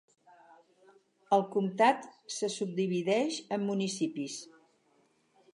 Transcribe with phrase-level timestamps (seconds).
[1.37, 4.43] El comtat se subdivideix en municipis.